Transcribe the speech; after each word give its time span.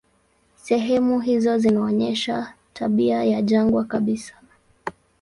Sehemu 0.55 1.19
hizo 1.19 1.57
zinaonyesha 1.57 2.53
tabia 2.73 3.23
ya 3.23 3.41
jangwa 3.41 3.83
kabisa. 3.85 4.33